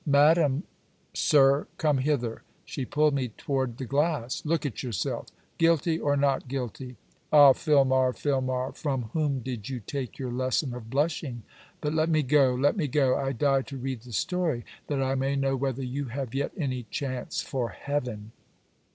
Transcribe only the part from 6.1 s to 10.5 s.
not guilty? Ah, Filmar, Filmar, from whom did you take your